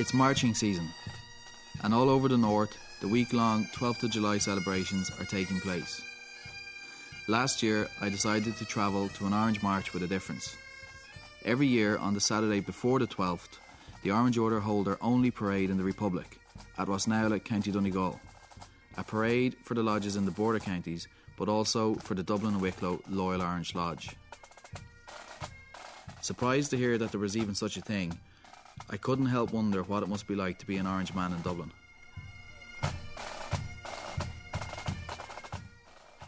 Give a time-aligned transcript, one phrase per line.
[0.00, 0.88] It's marching season,
[1.84, 6.00] and all over the north, the week long 12th of July celebrations are taking place.
[7.28, 10.56] Last year, I decided to travel to an Orange March with a difference.
[11.44, 13.58] Every year, on the Saturday before the 12th,
[14.02, 16.40] the Orange Order hold their only parade in the Republic
[16.78, 18.18] at Rossnowlagh, County Donegal.
[18.96, 22.62] A parade for the lodges in the border counties, but also for the Dublin and
[22.62, 24.16] Wicklow Loyal Orange Lodge.
[26.22, 28.18] Surprised to hear that there was even such a thing,
[28.88, 31.40] I couldn't help wonder what it must be like to be an Orange man in
[31.42, 31.70] Dublin.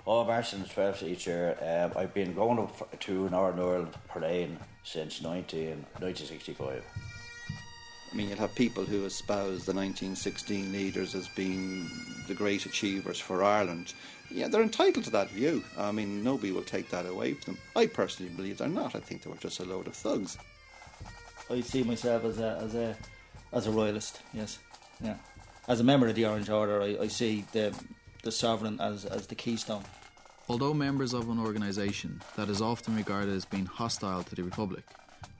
[0.05, 1.57] Oh, Martin's 12th each year.
[1.61, 5.69] Um, I've been going up to Northern Ireland parade since 19,
[6.01, 6.83] 1965.
[8.13, 11.89] I mean, you'll have people who espouse the 1916 leaders as being
[12.29, 13.95] the great achievers for Ireland.
[14.31, 15.63] Yeah, they're entitled to that view.
[15.79, 17.63] I mean, nobody will take that away from them.
[17.75, 18.95] I personally believe they're not.
[18.95, 20.37] I think they were just a load of thugs.
[21.53, 22.97] I see myself as a as a
[23.53, 24.21] as a royalist.
[24.33, 24.59] Yes,
[25.05, 25.17] yeah.
[25.69, 27.75] As a member of the Orange Order, I, I see the
[28.23, 29.85] the sovereign as as the keystone.
[30.49, 34.83] Although members of an organisation that is often regarded as being hostile to the Republic,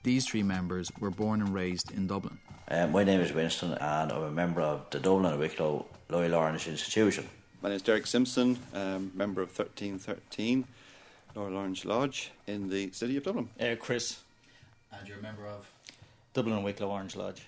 [0.03, 2.37] these three members were born and raised in Dublin.
[2.69, 6.35] Um, my name is Winston, and I'm a member of the Dublin and Wicklow Loyal
[6.35, 7.27] Orange Institution.
[7.61, 10.65] My name is Derek Simpson, um, member of 1313
[11.35, 13.49] Loyal Orange Lodge in the city of Dublin.
[13.59, 14.19] Uh, Chris,
[14.91, 15.69] And you're a member of?
[16.33, 17.47] Dublin and Wicklow Orange Lodge.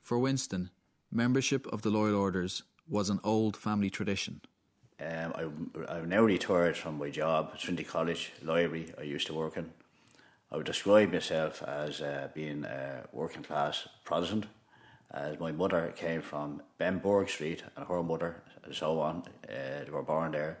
[0.00, 0.70] For Winston,
[1.10, 4.40] membership of the Loyal Orders was an old family tradition.
[5.00, 9.34] Um, I, I'm now retired from my job at Trinity College Library I used to
[9.34, 9.70] work in.
[10.50, 14.46] I would describe myself as uh, being a working class Protestant,
[15.10, 19.24] as my mother came from Benburb Street and her mother and so on.
[19.44, 20.58] Uh, they were born there.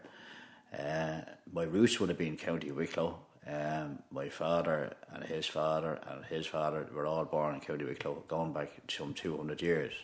[0.78, 1.20] Uh,
[1.52, 3.18] my roots would have been County Wicklow.
[3.48, 8.22] Um, my father and his father and his father were all born in County Wicklow,
[8.28, 9.94] going back some 200 years.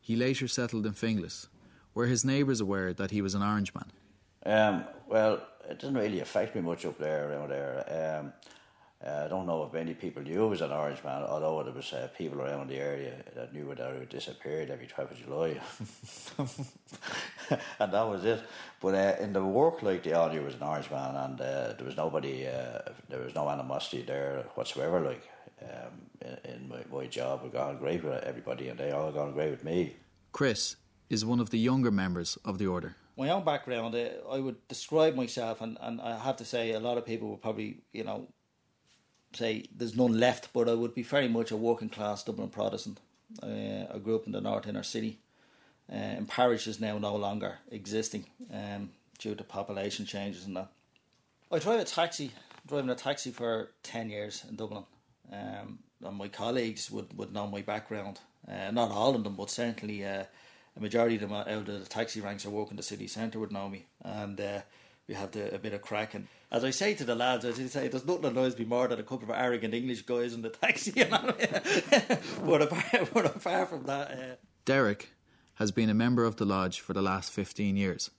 [0.00, 1.46] He later settled in Finglas,
[1.92, 3.88] where his neighbours aware that he was an Orangeman.
[4.44, 8.20] Um, well, it didn't really affect me much up there, around there.
[8.20, 8.32] Um,
[9.06, 11.72] uh, I don't know if many people knew I was an Orange man, although there
[11.72, 15.60] was uh, people around the area that knew that I disappeared every 12th of July.
[17.78, 18.42] and that was it.
[18.80, 21.40] But uh, in the work, like, the all knew I was an Orange man, and
[21.40, 25.22] uh, there was nobody, uh, there was no animosity there whatsoever, like.
[25.60, 29.10] Um, in, in my, my job, we got on great with everybody, and they all
[29.10, 29.96] got on great with me.
[30.30, 30.76] Chris
[31.10, 32.94] is one of the younger members of the order.
[33.16, 36.80] My own background, uh, I would describe myself, and, and I have to say, a
[36.80, 38.28] lot of people would probably, you know,
[39.32, 43.00] say there's none left, but I would be very much a working class Dublin Protestant.
[43.42, 45.18] Uh, I grew up in the north inner city.
[45.90, 50.68] Uh, and parish is now no longer existing um, due to population changes and that.
[51.50, 52.30] I drive a taxi,
[52.66, 54.84] driving a taxi for 10 years in Dublin.
[55.32, 58.20] Um, and my colleagues would, would know my background.
[58.46, 60.24] Uh, not all of them, but certainly uh,
[60.76, 63.38] a majority of them out of the taxi ranks who work in the city centre
[63.38, 63.86] would know me.
[64.02, 64.60] And uh,
[65.08, 66.14] we have the, a bit of crack.
[66.14, 68.66] And as I say to the lads, as I say, there's nothing that annoys me
[68.66, 70.92] more than a couple of arrogant English guys in the taxi.
[70.98, 71.32] You know?
[72.44, 74.10] but, apart, but apart from that.
[74.10, 75.10] Uh, Derek
[75.54, 78.10] has been a member of the lodge for the last 15 years.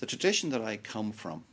[0.00, 1.44] The tradition that I come from,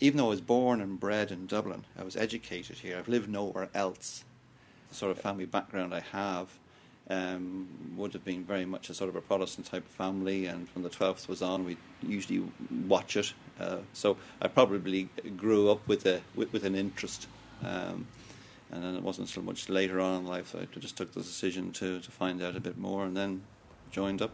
[0.00, 3.28] even though I was born and bred in Dublin, I was educated here, I've lived
[3.28, 4.24] nowhere else.
[4.90, 6.48] The sort of family background I have
[7.10, 10.68] um, would have been very much a sort of a Protestant type of family, and
[10.74, 12.42] when the 12th was on, we usually
[12.86, 13.32] watch it.
[13.60, 17.28] Uh, so I probably grew up with, a, with, with an interest.
[17.62, 18.06] Um,
[18.70, 21.20] and then it wasn't so much later on in life, that I just took the
[21.20, 23.42] decision to, to find out a bit more and then
[23.90, 24.30] joined up.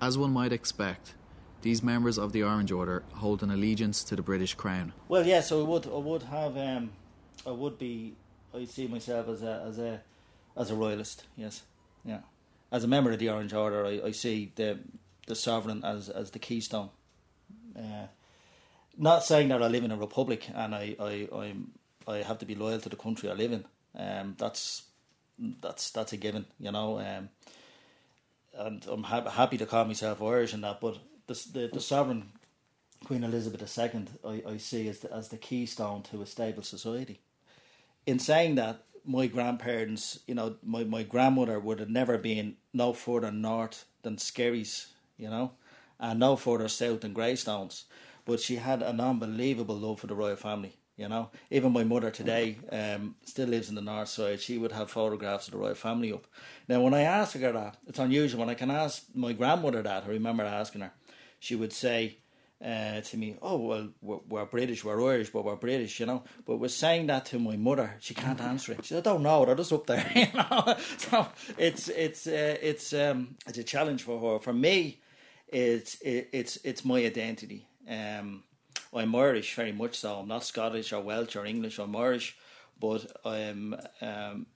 [0.00, 1.14] As one might expect,
[1.62, 4.92] these members of the Orange Order hold an allegiance to the British Crown.
[5.08, 5.86] Well, yes, I would.
[5.86, 6.56] I would have.
[6.58, 6.90] Um,
[7.46, 8.14] I would be.
[8.54, 10.00] I see myself as a as a
[10.56, 11.24] as a royalist.
[11.36, 11.62] Yes,
[12.04, 12.20] yeah.
[12.70, 14.78] As a member of the Orange Order, I, I see the
[15.26, 16.90] the sovereign as as the keystone.
[17.76, 18.06] Uh,
[18.96, 21.72] not saying that I live in a republic and I I I'm,
[22.06, 23.64] I have to be loyal to the country I live in.
[23.96, 24.84] Um, that's
[25.38, 26.98] that's that's a given, you know.
[26.98, 27.28] Um,
[28.56, 32.30] and I'm ha- happy to call myself Irish and that, but the the, the sovereign
[33.04, 37.20] Queen Elizabeth II, I, I see as the, as the keystone to a stable society.
[38.06, 42.92] In saying that, my grandparents, you know, my, my grandmother would have never been no
[42.92, 44.86] further north than Skerries,
[45.16, 45.52] you know,
[46.00, 47.84] and no further south than Greystones.
[48.24, 51.30] But she had an unbelievable love for the royal family, you know.
[51.50, 54.40] Even my mother today um, still lives in the north side.
[54.40, 56.26] She would have photographs of the royal family up.
[56.66, 58.40] Now, when I ask her that, it's unusual.
[58.40, 60.92] When I can ask my grandmother that, I remember asking her,
[61.38, 62.18] she would say,
[62.64, 66.22] uh, to me, oh well, we're, we're, British, we're Irish, but we're British, you know.
[66.46, 68.84] But we're saying that to my mother, she can't answer it.
[68.84, 70.74] She said, I don't know, they're just up there, you know.
[70.96, 71.26] So
[71.58, 74.38] it's it's uh, it's um, it's a challenge for her.
[74.38, 75.02] For me,
[75.48, 77.66] it's it, it's it's my identity.
[77.86, 78.44] Um,
[78.94, 80.20] I'm Irish, very much so.
[80.20, 81.78] I'm not Scottish or Welsh or English.
[81.78, 82.34] I'm Irish,
[82.80, 84.46] but I'm um,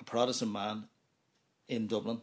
[0.00, 0.88] a Protestant man
[1.68, 2.22] in Dublin,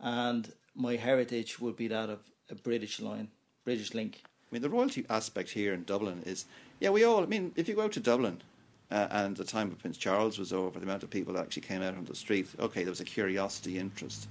[0.00, 2.20] and my heritage would be that of
[2.50, 3.28] a British line
[3.68, 4.22] British link.
[4.24, 6.46] I mean, the royalty aspect here in Dublin is,
[6.80, 7.22] yeah, we all.
[7.22, 8.40] I mean, if you go to Dublin,
[8.90, 11.66] uh, and the time of Prince Charles was over, the amount of people that actually
[11.68, 12.48] came out on the street.
[12.58, 14.26] Okay, there was a curiosity, interest.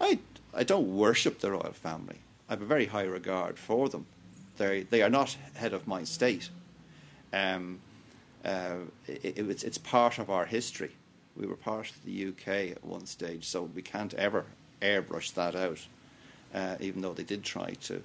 [0.00, 0.18] I
[0.52, 2.18] I don't worship the royal family.
[2.48, 4.04] I have a very high regard for them.
[4.56, 6.50] They they are not head of my state.
[7.32, 7.78] Um,
[8.44, 10.90] uh, it, it, it's it's part of our history.
[11.36, 14.44] We were part of the UK at one stage, so we can't ever
[14.80, 15.86] airbrush that out.
[16.52, 18.02] Uh, even though they did try to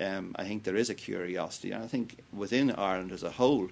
[0.00, 1.70] um, I think there is a curiosity.
[1.70, 3.68] And I think within Ireland as a whole,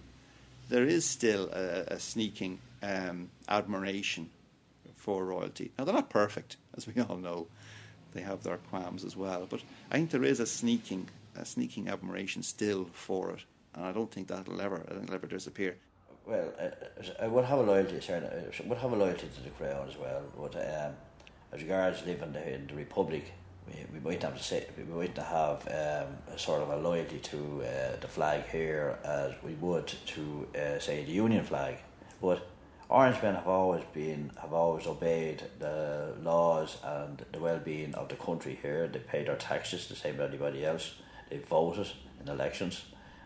[0.69, 4.31] there is still a, a sneaking um, admiration
[4.97, 5.73] for royalty.
[5.79, 7.47] Now, they're not perfect, as we all know.
[8.15, 9.47] They have their qualms as well.
[9.49, 13.41] But I think there is a sneaking, a sneaking admiration still for it.
[13.75, 15.77] And I don't think that'll ever, I think it'll ever disappear.
[16.27, 19.51] Well, I, I would have a loyalty, sorry, I would have a loyalty to the
[19.51, 20.23] Crown as well.
[20.39, 20.93] But um,
[21.53, 23.33] as regards living in the, in the Republic,
[23.67, 27.19] we, we might have to say we might have um, a sort of a loyalty
[27.19, 31.77] to uh, the flag here as we would to uh, say the Union flag,
[32.21, 32.49] but
[32.89, 38.17] Orangemen have always been have always obeyed the laws and the well being of the
[38.17, 38.87] country here.
[38.87, 40.95] They pay their taxes the same as anybody else.
[41.31, 41.89] They voted
[42.21, 42.85] in elections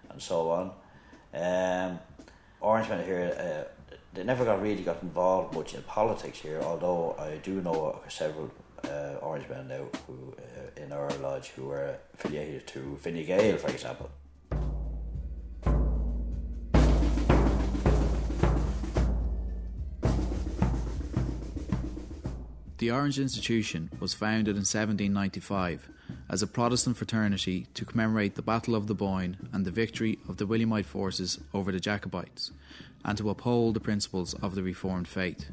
[0.08, 0.70] and so on.
[1.34, 1.98] Um,
[2.60, 3.34] Orangemen here.
[3.38, 3.72] Uh,
[4.14, 8.50] they never got really got involved much in politics here, although I do know several
[8.86, 14.10] uh, Orangemen now who uh, in our lodge who are affiliated to Fine for example.
[22.78, 25.88] The Orange Institution was founded in 1795
[26.28, 30.36] as a Protestant fraternity to commemorate the Battle of the Boyne and the victory of
[30.36, 32.50] the Williamite forces over the Jacobites,
[33.04, 35.50] and to uphold the principles of the Reformed faith.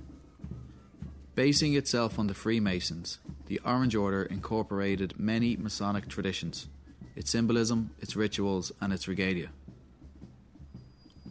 [1.36, 6.68] Basing itself on the Freemasons, the Orange Order incorporated many Masonic traditions,
[7.16, 9.50] its symbolism, its rituals, and its regalia.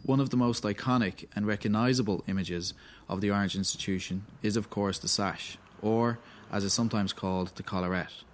[0.05, 2.73] One of the most iconic and recognisable images
[3.07, 6.19] of the Orange Institution is, of course, the sash, or,
[6.51, 8.25] as is sometimes called, the collarette.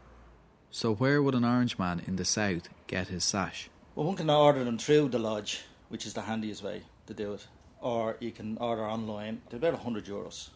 [0.72, 3.70] So, where would an Orange man in the south get his sash?
[3.94, 7.34] Well, one can order them through the lodge, which is the handiest way to do
[7.34, 7.46] it,
[7.80, 9.44] or you can order online.
[9.52, 10.50] They're about 100 euros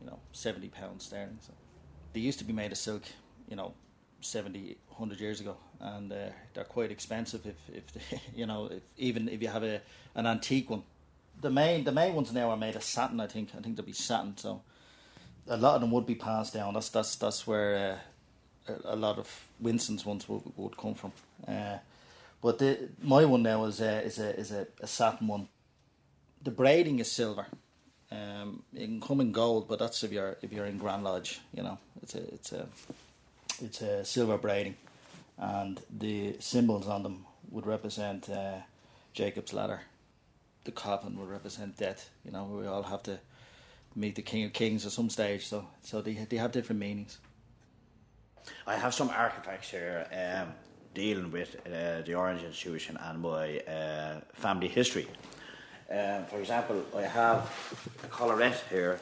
[0.00, 1.38] you know, 70 pounds sterling.
[1.40, 1.52] So
[2.12, 3.02] they used to be made of silk,
[3.48, 3.74] you know,
[4.20, 6.16] 70, 100 years ago, and uh,
[6.54, 9.80] they're quite expensive if, if they, you know, if, even if you have a
[10.14, 10.82] an antique one.
[11.40, 13.20] The main the main ones now are made of satin.
[13.20, 14.36] I think I think they'll be satin.
[14.36, 14.62] So
[15.48, 16.74] a lot of them would be passed down.
[16.74, 17.98] That's that's that's where
[18.68, 21.12] uh, a, a, lot of Winston's ones would, would come from.
[21.48, 21.78] Uh,
[22.42, 25.48] but the, my one now is a, is a is a, a satin one.
[26.42, 27.46] The braiding is silver.
[28.12, 31.40] Um, it can come in gold, but that's if you're if you're in Grand Lodge.
[31.54, 32.66] You know, it's a it's a
[33.62, 34.76] it's a silver braiding,
[35.38, 38.58] and the symbols on them would represent uh,
[39.12, 39.82] Jacob's ladder.
[40.64, 42.10] The coffin would represent death.
[42.24, 43.18] You know, we all have to
[43.94, 45.46] meet the King of Kings at some stage.
[45.46, 47.18] So so they they have different meanings.
[48.66, 50.52] I have some artifacts here um,
[50.94, 55.06] dealing with uh, the Orange Institution and my uh, family history.
[55.90, 57.50] Um, for example, I have
[58.04, 59.00] a collarette here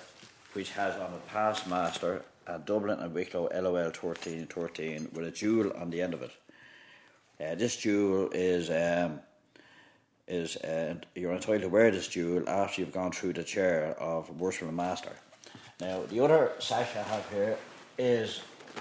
[0.54, 5.71] which has on a past master at Dublin and Wicklow LOL 1313 with a jewel
[5.76, 6.30] on the end of it.
[7.40, 9.21] Uh, this jewel is um,
[10.26, 14.40] is uh, you're entitled to wear this jewel after you've gone through the chair of
[14.40, 15.12] worshiping master.
[15.80, 17.57] Now, the other sash I have here
[17.99, 18.40] is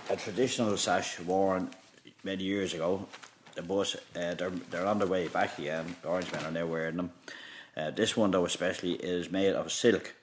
[0.09, 1.69] a traditional sash worn
[2.23, 3.05] many years ago,
[3.67, 5.95] but uh, they're, they're on their way back again.
[6.01, 7.11] The orange men are now wearing them.
[7.77, 10.13] Uh, this one, though, especially, is made of silk,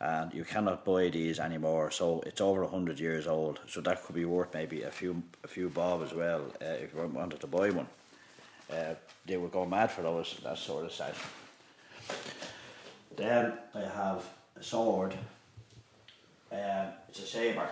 [0.00, 1.90] and you cannot buy these anymore.
[1.92, 3.60] So it's over hundred years old.
[3.68, 6.92] So that could be worth maybe a few a few bob as well uh, if
[6.92, 7.86] you wanted to buy one.
[8.72, 8.94] Uh,
[9.26, 11.14] they would go mad for those that sort of set.
[13.16, 14.24] Then I have
[14.56, 15.14] a sword.
[16.50, 17.68] Um, it's a saber.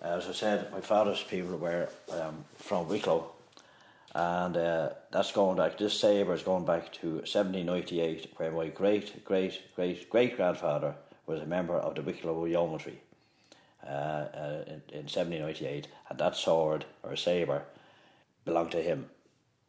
[0.00, 3.30] As I said, my father's people were um, from Wicklow,
[4.14, 5.78] and uh, that's going back.
[5.78, 10.94] This sabre is going back to 1798, where my great great great great grandfather
[11.26, 13.00] was a member of the Wicklow Yeomanry
[13.86, 17.62] uh, uh, in, in 1798, and that sword or sabre
[18.44, 19.06] belonged to him.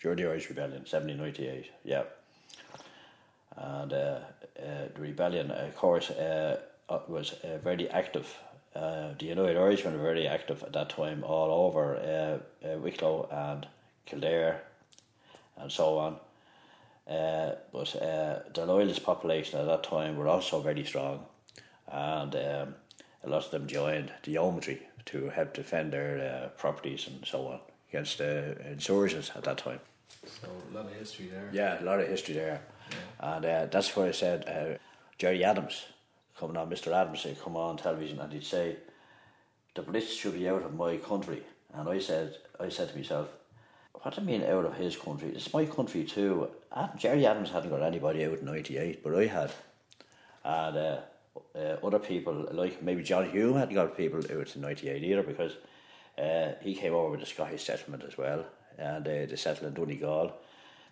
[0.01, 2.03] during the Irish Rebellion, 1798, yeah.
[3.55, 4.19] And uh, uh,
[4.93, 6.59] the rebellion, of course, uh,
[6.89, 8.38] uh, was uh, very active.
[8.73, 12.41] the United Irishmen were very active at that time all over
[12.81, 13.67] Wicklow and
[14.05, 14.62] Kildare
[15.57, 16.17] and so on.
[17.05, 17.95] but
[18.53, 21.25] the loyalist population at that time were also very strong,
[21.88, 22.75] and um,
[23.24, 27.60] a lot of them joined the yeomanry to help defend their properties and so on
[27.89, 29.79] against the insurgents at that time.
[30.25, 31.50] So a lot of history there.
[31.51, 33.36] Yeah, a lot of history there, yeah.
[33.36, 34.77] and uh, that's where I said uh,
[35.17, 35.86] Gerry Adams
[36.38, 36.91] coming on, Mr.
[36.91, 38.77] Adams, he'd come on television and he'd say,
[39.75, 41.43] "The Blitz should be out of my country,"
[41.74, 43.29] and I said, I said to myself,
[44.01, 45.29] "What you mean out of his country?
[45.29, 46.50] It's my country too."
[46.97, 49.51] Gerry Adams hadn't got anybody out in '98, but I had,
[50.43, 50.77] and.
[50.77, 50.97] Uh,
[51.55, 55.53] uh, other people like maybe John Hume hadn't got people out in '98 either because
[56.17, 58.45] uh, he came over with the Scottish settlement as well,
[58.77, 60.33] and uh, they settled in Donegal.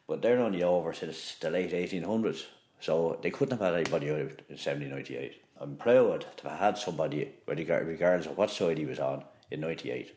[0.07, 2.45] But they're only over since the late 1800s,
[2.79, 4.17] so they couldn't have had anybody out
[4.49, 5.41] in 1798.
[5.59, 10.15] I'm proud to have had somebody, regardless of what side he was on, in 98.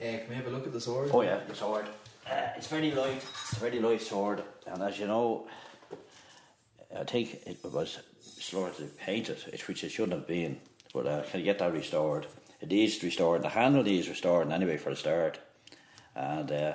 [0.00, 1.10] Yeah, can we have a look at the sword?
[1.12, 1.86] Oh, yeah, the sword.
[2.28, 5.46] Uh, it's very light, it's a very light sword, and as you know,
[6.96, 10.60] I think it was slightly painted, which it shouldn't have been.
[10.94, 12.26] But uh, can you get that restored?
[12.60, 13.42] It needs restored.
[13.42, 15.40] The handle needs restored anyway for the start,
[16.14, 16.74] and uh,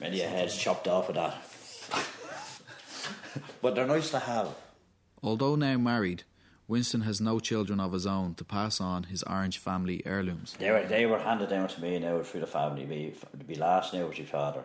[0.00, 1.36] many a heads chopped off of that.
[3.62, 4.54] but they're nice to have.
[5.22, 6.22] Although now married,
[6.68, 10.54] Winston has no children of his own to pass on his Orange family heirlooms.
[10.58, 12.84] They were, they were handed down to me now through the family.
[12.84, 13.14] Me,
[13.46, 14.64] be last now was my father.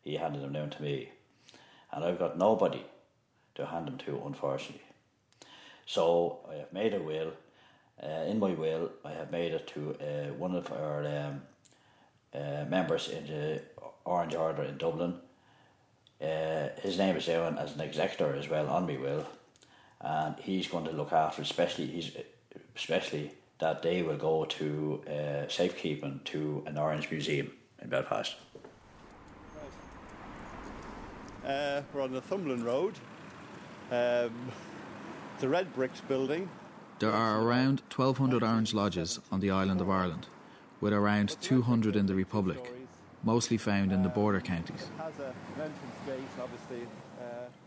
[0.00, 1.08] He handed them down to me.
[1.92, 2.84] And I've got nobody
[3.56, 4.80] to hand them to, unfortunately.
[5.86, 7.32] So I have made a will.
[8.00, 11.42] Uh, in my will, I have made it to uh, one of our um,
[12.32, 13.62] uh, members in the
[14.04, 15.14] Orange Order in Dublin.
[16.22, 19.26] Uh, his name is down as an executor as well on my will
[20.00, 22.12] and he's going to look after, especially he's
[22.76, 27.50] especially that they will go to uh, safekeeping to an Orange Museum
[27.82, 28.36] in Belfast.
[31.44, 32.94] Uh, we're on the Northumberland Road.
[33.90, 34.52] Um,
[35.40, 36.48] the Red Bricks building.
[36.98, 40.26] There are around 1,200 Orange Lodges on the island of Ireland,
[40.80, 42.72] with around 200 in the Republic,
[43.22, 44.88] mostly found in the border counties.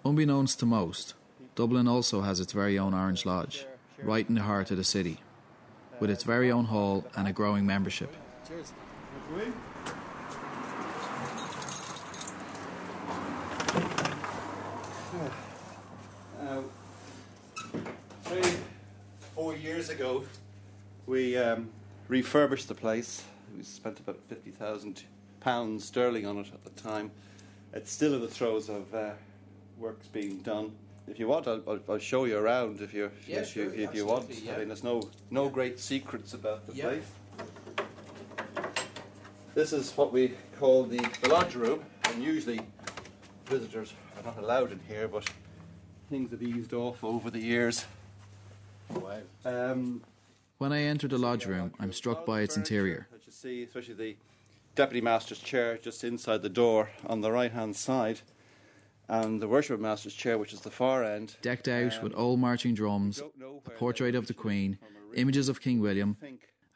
[0.03, 1.13] Unbeknownst to most,
[1.53, 3.65] Dublin also has its very own Orange Lodge,
[4.01, 5.19] right in the heart of the city,
[5.99, 8.15] with its very own hall and a growing membership.
[16.41, 16.61] Uh,
[18.23, 18.53] three,
[19.35, 20.23] four years ago,
[21.05, 21.69] we um,
[22.07, 23.23] refurbished the place.
[23.57, 25.03] We spent about fifty thousand
[25.41, 27.11] pounds sterling on it at the time.
[27.73, 29.11] It's still in the throes of uh,
[29.77, 30.71] works being done
[31.07, 33.83] if you want, I'll, I'll, I'll, show you around if you yeah, if, sure, you,
[33.83, 34.29] if you want.
[34.29, 34.53] Yeah.
[34.53, 36.83] I mean, there's no no great secrets about the yeah.
[36.83, 37.11] place.
[39.53, 42.61] This is what we call the, the lodge room, and usually
[43.47, 45.29] visitors are not allowed in here, but
[46.09, 47.85] things have eased off over the years.
[48.89, 49.17] Wow.
[49.43, 50.01] Um,
[50.57, 53.07] when I enter the lodge room, I'm struck by its interior.
[53.13, 54.15] As you see, especially the
[54.75, 58.21] deputy master's chair just inside the door on the right hand side
[59.11, 61.35] and the Worship Master's chair, which is the far end.
[61.41, 63.21] Decked out um, with old marching drums,
[63.65, 64.79] a portrait of the Queen,
[65.15, 66.15] images of King William,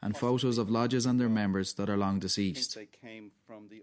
[0.02, 2.76] and photos of lodges and their members that are long deceased.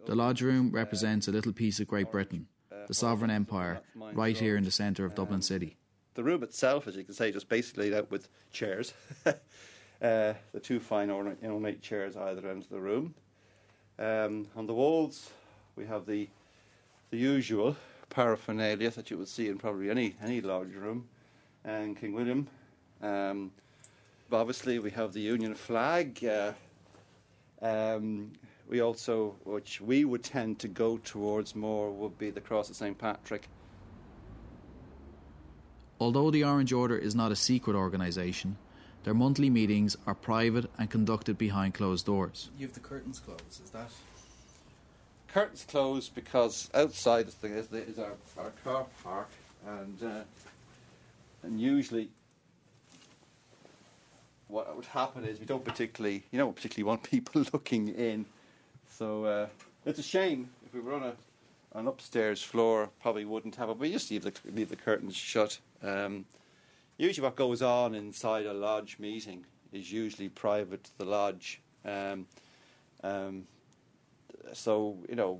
[0.05, 4.37] The lodge room represents a little piece of Great Britain, uh, the sovereign empire, right
[4.37, 5.75] here in the centre of Dublin City.
[6.13, 8.93] The room itself, as you can say, just basically laid out with chairs.
[9.25, 9.33] uh,
[9.99, 13.15] the two fine ornate chairs either end of the room.
[13.97, 15.31] Um, on the walls,
[15.75, 16.29] we have the
[17.09, 17.75] the usual
[18.13, 21.07] paraphernalia that you would see in probably any any lodge room,
[21.65, 22.47] and King William.
[23.01, 23.51] Um,
[24.31, 26.23] obviously, we have the Union flag.
[26.23, 26.53] Uh,
[27.61, 28.31] um,
[28.69, 32.75] we also, which we would tend to go towards more, would be the Cross of
[32.75, 33.49] St Patrick.
[35.99, 38.57] Although the Orange Order is not a secret organisation,
[39.03, 42.49] their monthly meetings are private and conducted behind closed doors.
[42.57, 43.91] You have the curtains closed, is that?
[45.33, 49.29] Curtains closed because outside is, the, is, the, is our, our car park,
[49.67, 50.21] and uh,
[51.43, 52.09] and usually
[54.47, 58.25] what would happen is we don't particularly, you don't particularly want people looking in.
[58.89, 59.47] So uh,
[59.85, 61.13] it's a shame if we were on a
[61.75, 63.73] an upstairs floor, probably wouldn't have it.
[63.73, 65.57] But we just leave the leave the curtains shut.
[65.81, 66.25] Um,
[66.97, 71.59] usually, what goes on inside a lodge meeting is usually private to the lodge.
[71.83, 72.27] Um,
[73.03, 73.47] um,
[74.53, 75.39] so you know,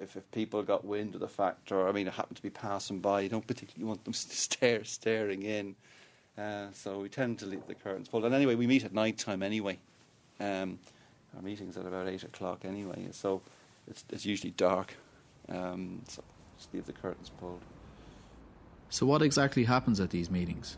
[0.00, 2.50] if, if people got wind of the fact, or I mean, it happened to be
[2.50, 5.76] passing by, you don't particularly want them stare staring in.
[6.38, 8.24] Uh, so we tend to leave the curtains pulled.
[8.24, 9.78] And anyway, we meet at night time anyway.
[10.38, 10.78] Um,
[11.36, 13.42] our meeting's at about eight o'clock anyway, so
[13.86, 14.96] it's, it's usually dark.
[15.48, 16.22] Um, so
[16.56, 17.60] just leave the curtains pulled.
[18.88, 20.76] So, what exactly happens at these meetings,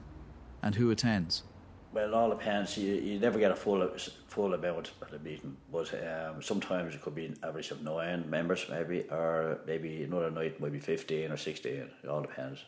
[0.63, 1.45] and who attends?
[1.93, 2.79] Well, all depends.
[2.79, 3.87] You, you never get a full
[4.29, 8.29] full amount at the meeting, but um, sometimes it could be an average of nine
[8.31, 11.91] members, maybe, or maybe another night might be fifteen or sixteen.
[12.03, 12.65] It all depends.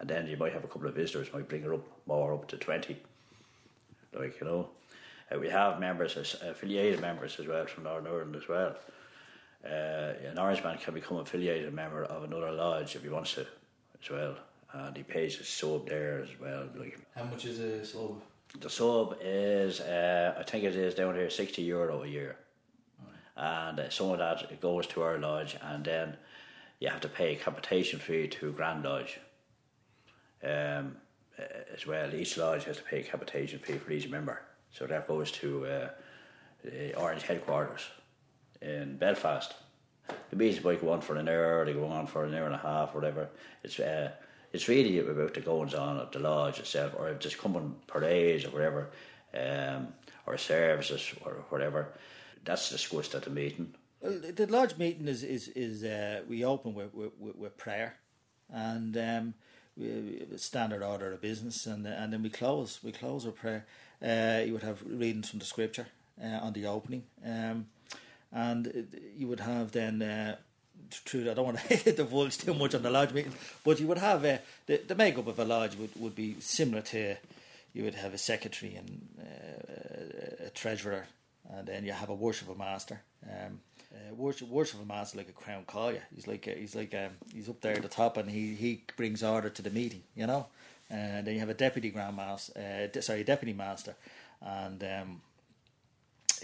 [0.00, 2.48] And then you might have a couple of visitors, might bring it up more up
[2.48, 2.96] to twenty.
[4.18, 4.68] Like you know,
[5.30, 8.76] uh, we have members, as affiliated members as well from Northern Ireland as well.
[9.62, 13.46] Uh, an Orangeman can become affiliated member of another lodge if he wants to,
[14.02, 14.36] as well,
[14.72, 16.66] and he pays his sub there as well.
[16.74, 18.22] Like how much is a sub?
[18.60, 22.36] The sub is, uh, I think it is down here, sixty euro a year,
[23.36, 26.16] and uh, some of that goes to our lodge, and then
[26.80, 29.18] you have to pay a capitation fee to Grand Lodge.
[30.42, 30.96] Um,
[31.74, 34.40] as well, each lodge has to pay a capitation fee for each member.
[34.70, 35.88] So that goes to uh,
[36.62, 37.82] the Orange headquarters
[38.62, 39.54] in Belfast.
[40.30, 42.54] The meetings might go on for an hour, they go on for an hour and
[42.54, 43.28] a half, whatever.
[43.64, 44.12] It's uh,
[44.54, 48.50] it's really about the goings on of the lodge itself, or just coming parades or
[48.50, 48.90] whatever,
[49.34, 49.88] um,
[50.26, 51.88] or services or whatever.
[52.44, 53.74] That's discussed at the meeting.
[54.00, 57.96] Well, the lodge meeting is is is uh, we open with, with, with prayer,
[58.48, 59.34] and um,
[59.76, 63.66] we, standard order of business, and and then we close we close with prayer.
[64.00, 65.88] Uh, you would have readings from the scripture
[66.22, 67.66] uh, on the opening, um,
[68.30, 70.36] and you would have then.
[71.04, 73.32] True, I don't want to divulge too much on the lodge meeting,
[73.64, 76.82] but you would have uh, the the makeup of a lodge would, would be similar
[76.82, 77.16] to
[77.72, 81.06] you would have a secretary and uh, a treasurer,
[81.50, 83.00] and then you have a worshipper master.
[83.24, 83.60] Um,
[83.92, 86.02] uh, worship worship a master like a crown collier.
[86.14, 88.82] He's like a, he's like a, he's up there at the top, and he, he
[88.96, 90.02] brings order to the meeting.
[90.14, 90.46] You know,
[90.90, 93.94] and then you have a deputy grand master, uh, sorry, deputy master,
[94.40, 95.20] and um,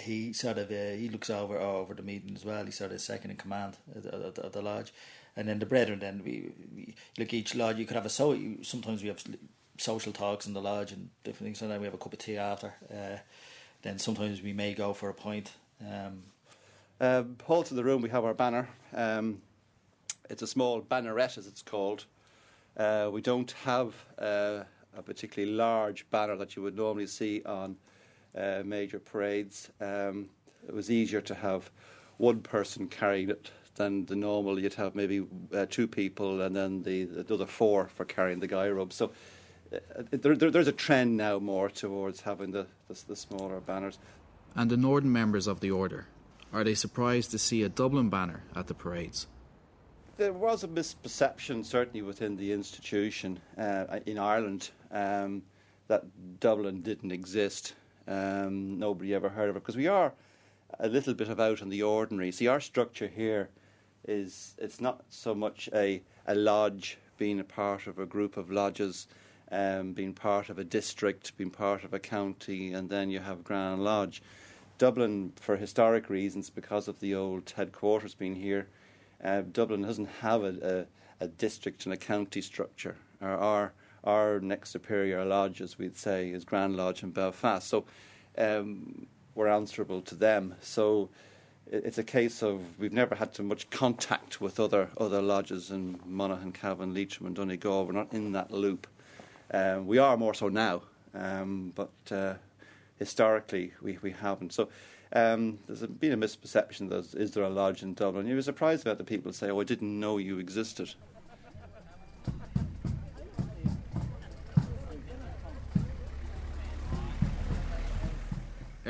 [0.00, 2.64] he sort of uh, he looks over over the meeting as well.
[2.64, 4.92] He's sort of second in command of the, lodge,
[5.36, 6.00] and then the brethren.
[6.00, 7.78] Then we, we each lodge.
[7.78, 8.38] You could have a so.
[8.62, 9.22] Sometimes we have
[9.78, 11.58] social talks in the lodge and different things.
[11.58, 12.74] Sometimes we have a cup of tea after.
[12.92, 13.18] Uh,
[13.82, 15.52] then sometimes we may go for a pint.
[15.80, 16.22] Um,
[17.00, 18.02] uh, Hall to the room.
[18.02, 18.68] We have our banner.
[18.94, 19.40] Um,
[20.28, 22.04] it's a small banneret, as it's called.
[22.76, 24.64] Uh, we don't have uh,
[24.96, 27.76] a particularly large banner that you would normally see on
[28.36, 29.70] uh, major parades.
[29.80, 30.28] Um,
[30.66, 31.70] it was easier to have
[32.18, 34.58] one person carrying it than the normal.
[34.58, 38.46] You'd have maybe uh, two people and then the, the other four for carrying the
[38.46, 38.92] guy robe.
[38.92, 39.12] So
[39.72, 39.78] uh,
[40.10, 43.98] there, there, there's a trend now more towards having the, the, the smaller banners.
[44.54, 46.08] And the northern members of the order,
[46.52, 49.26] are they surprised to see a Dublin banner at the parades?
[50.20, 55.42] there was a misperception, certainly within the institution uh, in Ireland, um,
[55.88, 56.04] that
[56.40, 57.72] Dublin didn't exist.
[58.08, 60.12] Um, nobody ever heard of it because we are
[60.78, 62.32] a little bit of out in the ordinary.
[62.32, 63.48] See, our structure here
[64.06, 68.50] is it's not so much a, a lodge being a part of a group of
[68.50, 69.06] lodges,
[69.50, 73.44] um, being part of a district, being part of a county, and then you have
[73.44, 74.22] Grand Lodge.
[74.78, 78.68] Dublin, for historic reasons, because of the old headquarters being here,
[79.22, 80.86] uh, Dublin doesn't have a,
[81.20, 82.96] a, a, district and a county structure.
[83.20, 83.72] Our, our,
[84.04, 87.66] our next superior lodge, as we'd say, is Grand Lodge in Belfast.
[87.66, 87.84] So
[88.38, 90.54] um, we're answerable to them.
[90.60, 91.08] So
[91.66, 96.00] it's a case of we've never had too much contact with other other lodges in
[96.04, 97.86] Monaghan, Cavan, Leitrim, and Donegal.
[97.86, 98.86] We're not in that loop.
[99.52, 100.82] Um, we are more so now,
[101.14, 102.34] um, but uh,
[102.98, 104.52] historically we, we haven't.
[104.52, 104.68] So
[105.12, 108.26] um, there's been a misperception that is there a lodge in Dublin?
[108.26, 110.94] You were surprised about the people say, "Oh, I didn't know you existed."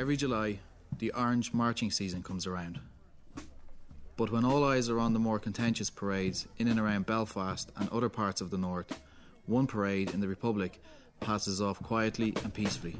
[0.01, 0.61] Every July,
[0.97, 2.81] the Orange marching season comes around.
[4.17, 7.87] But when all eyes are on the more contentious parades in and around Belfast and
[7.91, 8.99] other parts of the north,
[9.45, 10.83] one parade in the Republic
[11.21, 12.97] passes off quietly and peacefully.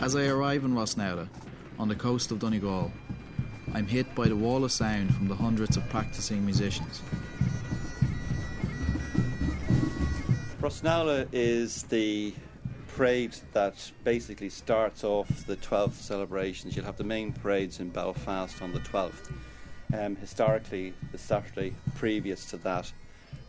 [0.00, 1.28] As I arrive in Rossnowlagh,
[1.80, 2.92] on the coast of Donegal,
[3.74, 7.02] I'm hit by the wall of sound from the hundreds of practicing musicians.
[10.68, 12.34] Rossnowlagh is the
[12.88, 16.76] parade that basically starts off the 12th celebrations.
[16.76, 19.32] You'll have the main parades in Belfast on the 12th.
[19.94, 22.92] Um, historically, the Saturday previous to that,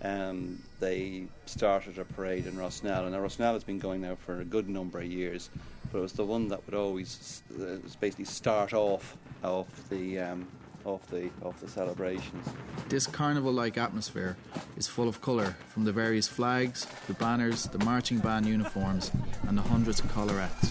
[0.01, 4.45] um, they started a parade in Rosnell, and Rosnell has been going now for a
[4.45, 5.49] good number of years.
[5.91, 10.47] but it was the one that would always uh, basically start off of the um,
[10.85, 12.47] of the of the celebrations.
[12.87, 14.37] This carnival-like atmosphere
[14.77, 19.11] is full of colour from the various flags, the banners, the marching band uniforms,
[19.47, 20.69] and the hundreds of collarettes.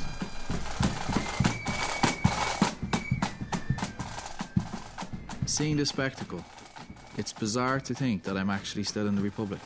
[5.46, 6.44] Seeing this spectacle,
[7.16, 9.60] it's bizarre to think that I'm actually still in the Republic.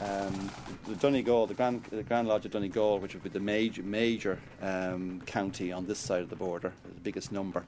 [0.00, 0.50] Um,
[0.86, 4.38] the Donegal, the Grand, the Grand Lodge of Donegal, which would be the major major
[4.60, 7.64] um, county on this side of the border, the biggest number,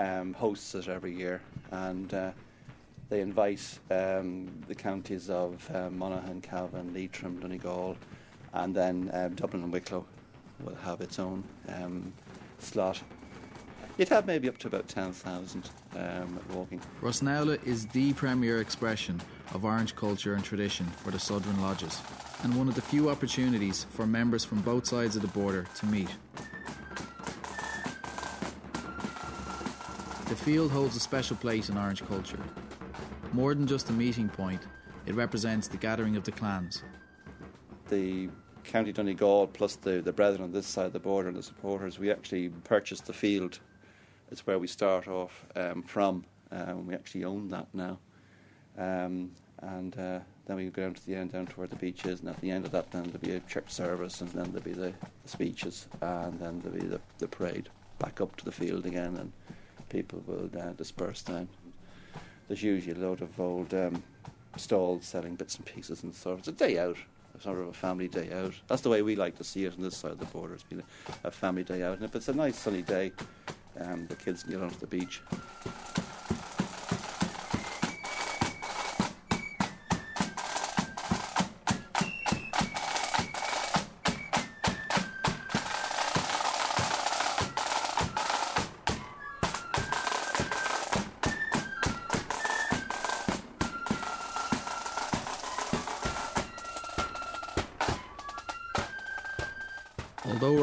[0.00, 2.32] um, hosts it every year, and uh,
[3.08, 7.96] they invite um, the counties of uh, Monaghan, Cavan, Leitrim, Donegal,
[8.54, 10.04] and then um, Dublin and Wicklow
[10.64, 12.12] will have its own um,
[12.58, 13.00] slot.
[13.98, 16.80] You'd have maybe up to about 10,000 um, walking.
[17.02, 19.20] Rossnowlagh is the premier expression
[19.52, 22.00] of Orange culture and tradition for the Southern Lodges,
[22.42, 25.86] and one of the few opportunities for members from both sides of the border to
[25.86, 26.08] meet.
[30.40, 32.38] Field holds a special place in Orange culture.
[33.32, 34.62] More than just a meeting point,
[35.04, 36.82] it represents the gathering of the clans.
[37.90, 38.30] the
[38.64, 41.98] County Donegal plus the, the brethren on this side of the border and the supporters,
[41.98, 43.58] we actually purchased the field.
[44.30, 46.24] It's where we start off um, from.
[46.50, 47.98] Um, we actually own that now.
[48.78, 52.06] Um, and uh, then we go down to the end, down to where the beach
[52.06, 54.44] is, and at the end of that, then there'll be a church service, and then
[54.52, 54.94] there'll be the,
[55.26, 59.32] speeches, and then there'll be the, the parade back up to the field again, and
[59.90, 61.48] people will uh, disperse then.
[62.48, 64.02] There's usually a load of old um,
[64.56, 66.38] stalls selling bits and pieces and sort of.
[66.40, 66.96] It's a day out,
[67.38, 68.54] sort of a family day out.
[68.68, 70.54] That's the way we like to see it on this side of the border.
[70.54, 70.82] It's been
[71.24, 73.12] a, a family day out, and if it's a nice sunny day,
[73.78, 75.20] um, the kids can get onto the beach.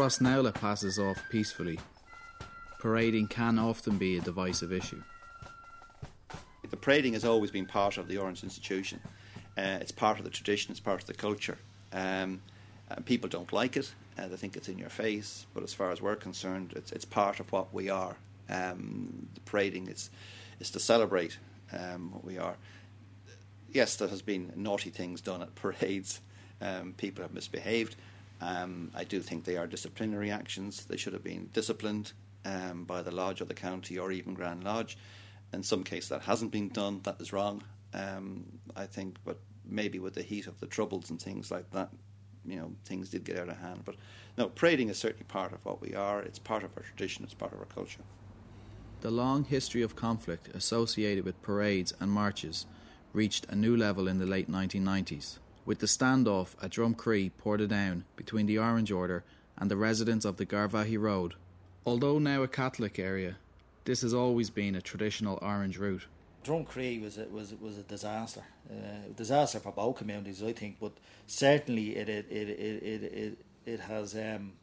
[0.08, 1.78] Rossnowlagh passes off peacefully,
[2.80, 5.04] parading can often be a divisive issue.
[6.70, 9.02] The parading has always been part of the Orange institution.
[9.58, 11.58] Uh, it's part of the tradition, it's part of the culture.
[11.91, 12.41] Um,
[12.89, 15.91] uh, people don't like it, uh, they think it's in your face, but as far
[15.91, 18.15] as we're concerned, it's, it's part of what we are.
[18.48, 20.10] Um, the parading is,
[20.62, 21.38] is to celebrate
[21.74, 22.56] um, what we are.
[23.74, 26.22] Yes, there has been naughty things done at parades.
[26.62, 27.98] Um, people have misbehaved.
[28.41, 30.86] Um, I do think they are disciplinary actions.
[30.86, 32.13] They should have been disciplined
[32.45, 34.97] um, by the lodge or the county or even Grand Lodge.
[35.54, 37.02] In some cases, that hasn't been done.
[37.04, 37.63] That is wrong.
[37.93, 38.45] Um,
[38.76, 41.89] I think, but maybe with the heat of the troubles and things like that,
[42.45, 43.82] you know, things did get out of hand.
[43.86, 43.95] But
[44.38, 46.21] no, parading is certainly part of what we are.
[46.21, 47.23] It's part of our tradition.
[47.23, 48.02] It's part of our culture.
[49.02, 52.65] The long history of conflict associated with parades and marches
[53.13, 58.45] reached a new level in the late 1990s, with the standoff at Drumcree Portadown between
[58.45, 59.25] the Orange Order
[59.58, 61.34] and the residents of the Garvaghey Road.
[61.86, 63.36] Although now a Catholic area,
[63.84, 66.08] this has always been a traditional Orange route.
[66.45, 70.77] Drumcree was a, was was a disaster, uh, disaster for both communities, I think.
[70.80, 70.93] But
[71.25, 74.53] certainly, it it it it it, it, it has um,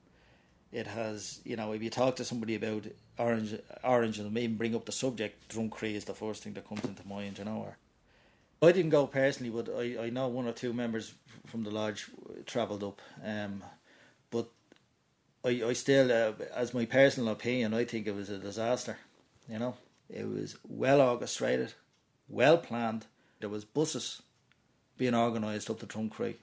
[0.72, 2.86] it has you know if you talk to somebody about
[3.18, 6.84] orange orange and even bring up the subject, Drumcree is the first thing that comes
[6.84, 7.58] into mind, you know.
[7.58, 7.76] Or,
[8.66, 11.14] I didn't go personally, but I, I know one or two members
[11.46, 12.08] from the lodge
[12.46, 13.00] travelled up.
[13.24, 13.62] Um,
[14.30, 14.48] but
[15.44, 18.98] I I still, uh, as my personal opinion, I think it was a disaster.
[19.48, 19.76] You know,
[20.08, 21.74] it was well orchestrated,
[22.28, 23.06] well planned.
[23.40, 24.22] There was buses
[24.96, 26.36] being organised up to Drumcree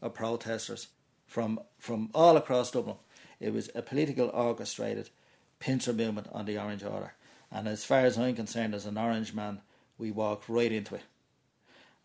[0.00, 0.88] of protesters
[1.26, 2.96] from from all across Dublin.
[3.40, 5.10] It was a political orchestrated
[5.58, 7.14] pincer movement on the Orange Order.
[7.50, 9.60] And as far as I'm concerned, as an Orange man,
[9.98, 11.02] we walked right into it.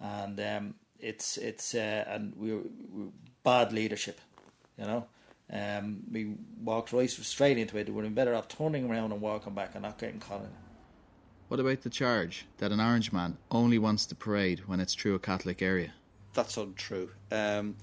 [0.02, 2.62] And um, it's it's uh, and we were,
[2.92, 3.12] we were
[3.44, 4.20] bad leadership,
[4.78, 5.06] you know.
[5.54, 7.88] Um, we walked right straight into it.
[7.88, 10.40] We would have been better off turning around and walking back and not getting caught
[10.40, 10.52] in it.
[11.50, 15.16] What about the charge that an Orange man only wants to parade when it's through
[15.16, 15.94] a Catholic area?
[16.34, 17.10] That's untrue.
[17.30, 17.76] Um,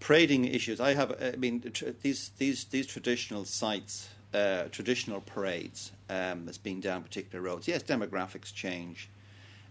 [0.00, 0.80] parading issues.
[0.80, 1.14] I have.
[1.22, 7.04] I mean, tr- these these these traditional sites, uh, traditional parades, um, has been down
[7.04, 7.68] particular roads.
[7.68, 9.08] Yes, demographics change.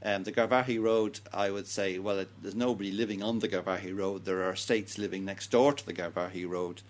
[0.05, 3.97] Um, the Garvaghey Road, I would say, well, it, there's nobody living on the Garvaghey
[3.97, 4.23] Road.
[4.23, 6.83] There are estates living next door to the Garvaghey Road.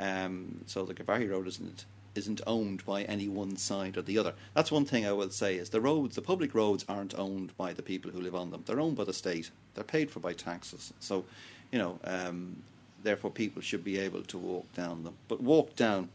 [0.00, 1.84] Um, so the Garvaghey Road isn't
[2.16, 4.32] isn't owned by any one side or the other.
[4.54, 7.72] That's one thing I will say is the roads, the public roads, aren't owned by
[7.72, 8.62] the people who live on them.
[8.66, 9.50] They're owned by the state.
[9.74, 10.92] They're paid for by taxes.
[10.98, 11.24] So,
[11.70, 12.62] you know, um,
[13.02, 15.14] therefore people should be able to walk down them.
[15.28, 16.08] But walk down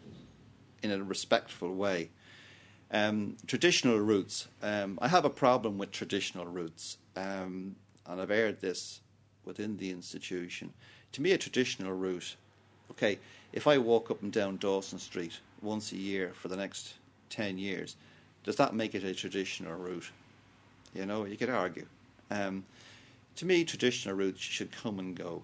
[0.82, 2.10] in a respectful way.
[2.94, 4.50] Um, traditional routes.
[4.62, 7.76] Um, I have a problem with traditional routes, um,
[8.06, 9.00] and I've aired this
[9.46, 10.74] within the institution.
[11.14, 12.36] To me, a traditional route,
[12.92, 13.18] okay,
[13.54, 16.96] if I walk up and down Dawson Street once a year for the next
[17.30, 17.96] 10 years,
[18.44, 20.12] does that make it a traditional route?
[20.94, 21.86] You know, you could argue.
[22.30, 22.66] Um,
[23.38, 25.44] to me, traditional routes should come and go.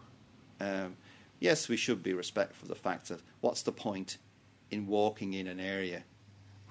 [0.60, 0.98] Um,
[1.40, 4.18] yes, we should be respectful of the fact that what's the point
[4.70, 6.04] in walking in an area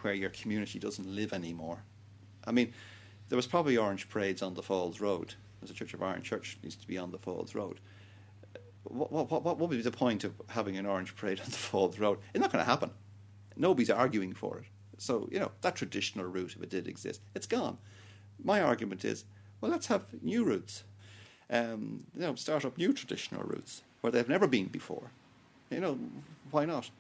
[0.01, 1.83] where your community doesn't live anymore.
[2.47, 2.73] I mean,
[3.29, 5.35] there was probably orange parades on the Falls Road.
[5.61, 7.81] There's a Church of Ireland church needs to be on the Falls Road.
[8.85, 11.53] What, what, what, what would be the point of having an orange parade on the
[11.53, 12.19] Falls Road?
[12.33, 12.91] It's not going to happen.
[13.57, 14.65] Nobody's arguing for it.
[14.99, 17.79] So, you know, that traditional route, if it did exist, it's gone.
[18.43, 19.25] My argument is,
[19.61, 20.85] well, let's have new routes.
[21.51, 25.11] Um, you know, start up new traditional routes where they've never been before.
[25.71, 25.99] You know,
[26.51, 26.91] why not?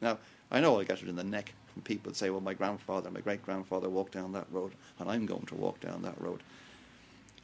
[0.00, 0.18] Now,
[0.50, 3.20] I know I'll get it in the neck from people say, well, my grandfather, my
[3.20, 6.42] great grandfather walked down that road, and I'm going to walk down that road.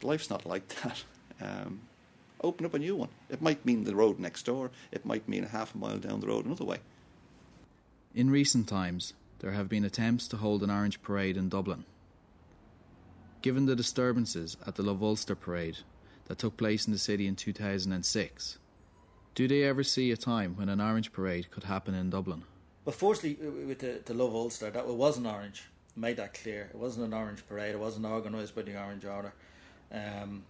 [0.03, 1.05] Life's not like that.
[1.39, 1.81] Um,
[2.41, 3.11] open up a new one.
[3.29, 6.21] It might mean the road next door, it might mean a half a mile down
[6.21, 6.79] the road another way.
[8.15, 11.85] In recent times, there have been attempts to hold an Orange Parade in Dublin.
[13.43, 15.81] Given the disturbances at the Love Ulster Parade
[16.29, 18.59] that took place in the city in 2006,
[19.35, 22.45] do they ever see a time when an Orange Parade could happen in Dublin?
[22.85, 25.65] But firstly, with the, the Love Ulster, that it wasn't orange.
[25.95, 26.71] Made that clear.
[26.73, 27.75] It wasn't an orange parade.
[27.75, 29.33] It wasn't organised by the Orange Order.
[29.93, 30.45] Um,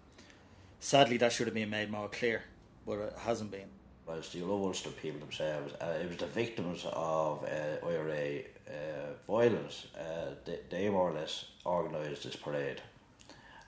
[0.79, 2.42] sadly, that should have been made more clear,
[2.87, 3.68] but it hasn't been.
[4.09, 5.73] It's the Love Ulster people themselves.
[5.81, 9.87] Uh, it was the victims of uh, IRA uh, violence.
[9.99, 12.83] Uh, they, they, more or less organised this parade,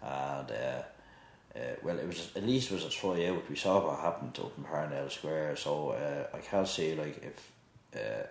[0.03, 0.83] and uh,
[1.57, 3.49] uh, well, it was at least it was a try out.
[3.49, 7.53] We saw what happened up in Parnell Square, so uh, I can't see like if
[7.95, 8.27] uh,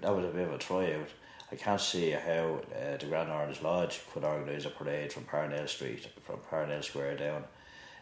[0.00, 1.08] that was a bit of a tryout.
[1.50, 5.66] I can't see how uh, the Grand Orange Lodge could organise a parade from Parnell
[5.68, 7.44] Street, from Parnell Square down.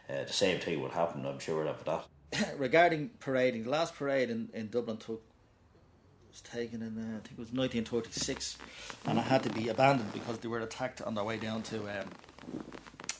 [0.08, 2.06] Uh, the same thing would happen, I'm sure of that.
[2.58, 5.22] Regarding parading, the last parade in, in Dublin took
[6.30, 8.56] was taken in uh, I think it was 1936,
[9.06, 11.78] and it had to be abandoned because they were attacked on their way down to
[11.88, 12.08] um,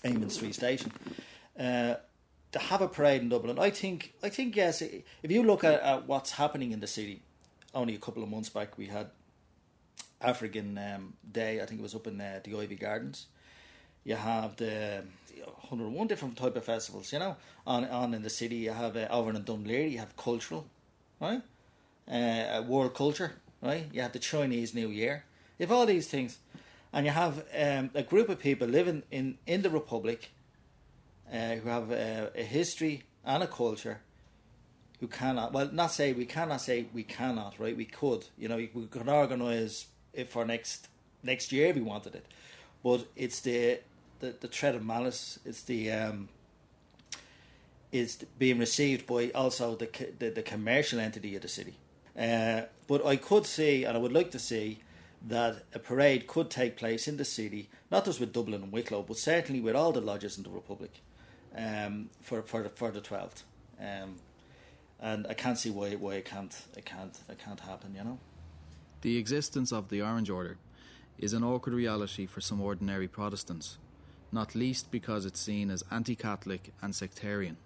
[0.05, 0.93] Amiens Street Station.
[1.59, 1.95] Uh,
[2.53, 4.83] to have a parade in Dublin, I think I think yes.
[4.83, 7.23] If you look at, at what's happening in the city,
[7.75, 9.11] only a couple of months back we had
[10.21, 11.61] African um, Day.
[11.61, 13.27] I think it was up in uh, the Iveagh Gardens.
[14.05, 15.05] You have the
[15.45, 18.57] 101 different type of festivals, you know, on on in the city.
[18.57, 20.67] You have uh, over in Laoghaire, you have cultural,
[21.21, 21.43] right?
[22.11, 23.87] Uh, world culture, right?
[23.93, 25.25] You have the Chinese New Year.
[25.59, 26.39] You have all these things,
[26.93, 30.31] and you have um, a group of people living in in the Republic
[31.33, 34.01] uh, who have a, a history and a culture
[35.01, 37.77] who cannot well not say we cannot say we cannot right?
[37.77, 40.89] We could you know we could organize it for next
[41.23, 42.27] next year if we wanted it.
[42.85, 43.81] But it's the
[44.21, 46.29] the, the threat of malice it's the um
[47.91, 51.75] is being received by also the the, the commercial entity of the city.
[52.19, 54.81] Uh, but I could see and I would like to see
[55.27, 59.03] that a parade could take place in the city not just with Dublin and Wicklow
[59.03, 61.01] but certainly with all the lodges in the Republic
[61.57, 63.43] um, for for the, for the 12th
[63.81, 64.17] um,
[65.01, 67.95] and I can't see why why it can't it can't it can't happen.
[67.95, 68.19] You know.
[69.03, 70.59] The existence of the Orange Order
[71.19, 73.79] is an awkward reality for some ordinary Protestants,
[74.31, 77.57] not least because it's seen as anti-Catholic and sectarian.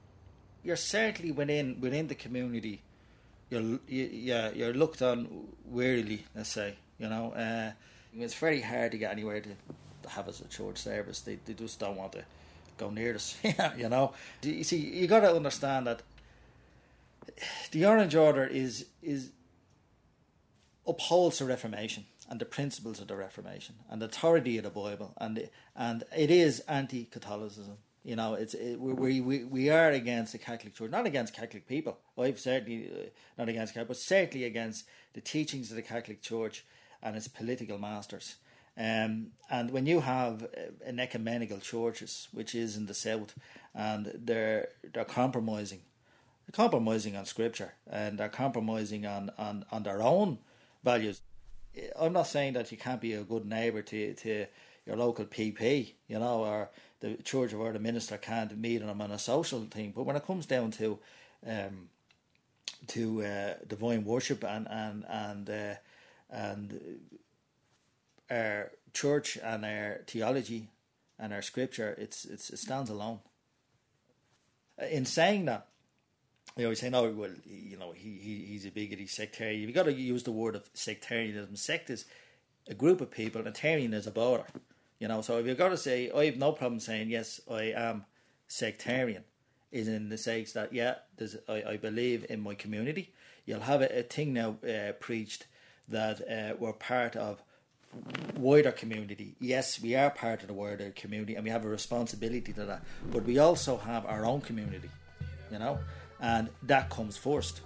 [0.63, 2.83] You're certainly within within the community.
[3.51, 6.25] You're you, yeah you're looked on wearily.
[6.35, 7.73] Let's say you know uh,
[8.17, 9.49] it's very hard to get anywhere to,
[10.05, 11.21] to have as a church service.
[11.21, 12.25] They they just don't want to
[12.79, 13.37] go near us.
[13.77, 14.13] you know.
[14.43, 16.03] You see, you got to understand that
[17.71, 19.31] the Orange Order is is
[20.87, 25.15] upholds the Reformation and the principles of the Reformation and the authority of the Bible
[25.19, 27.79] and and it is anti-Catholicism.
[28.05, 31.67] You know, it's it, we, we we are against the Catholic Church, not against Catholic
[31.67, 31.99] people.
[32.19, 33.09] I've certainly uh,
[33.39, 34.85] not against Catholic, but certainly against
[35.15, 36.67] the teachings of the Catholic Church
[37.03, 38.37] and its political masters.
[38.77, 40.47] Um, and when you have uh,
[40.85, 43.35] an ecumenical churches, which is in the south,
[43.75, 45.81] and they're they're compromising
[46.53, 50.39] compromising on scripture and they're compromising on, on, on their own
[50.83, 51.21] values.
[51.99, 54.47] I'm not saying that you can't be a good neighbour to, to
[54.87, 59.11] your local PP, you know, or the church or the minister can't meet them on
[59.11, 59.93] a social thing.
[59.95, 60.99] But when it comes down to
[61.47, 61.89] um,
[62.89, 65.75] to uh, divine worship and and and uh,
[66.31, 66.81] and
[68.31, 70.69] our church and our theology
[71.19, 73.21] and our scripture, it's, it's it stands alone.
[74.91, 75.69] In saying that,
[76.57, 79.75] they always say, "No, well, you know, he, he he's a bigot, he's sectarian." You've
[79.75, 81.57] got to use the word of sectarianism.
[81.57, 82.05] Sect is
[82.69, 84.47] a group of people, and tarian is a border.
[84.99, 87.73] You know, so if you've got to say, I have no problem saying yes, I
[87.77, 88.05] am
[88.47, 89.25] sectarian,
[89.73, 90.97] is in the sense that yeah,
[91.49, 93.13] I, I believe in my community.
[93.45, 95.47] You'll have a, a thing now uh, preached
[95.89, 97.43] that uh, we're part of
[98.37, 99.37] wider community.
[99.41, 102.83] Yes, we are part of the wider community, and we have a responsibility to that.
[103.11, 104.91] But we also have our own community,
[105.51, 105.79] you know,
[106.21, 107.61] and that comes first.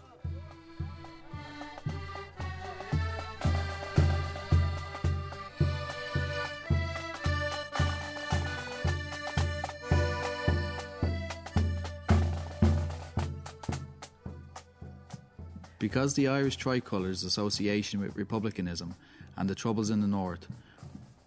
[15.79, 18.95] Because the Irish tricolour's association with republicanism
[19.37, 20.47] and the troubles in the north,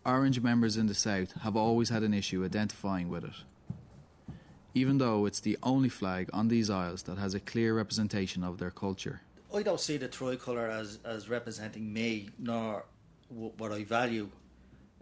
[0.06, 3.34] Orange members in the south have always had an issue identifying with it.
[4.74, 8.58] Even though it's the only flag on these isles that has a clear representation of
[8.58, 9.22] their culture.
[9.54, 12.86] I don't see the tricolour as, as representing me nor
[13.30, 14.30] w- what I value.